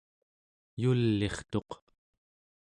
yul'irtuq 0.81 1.69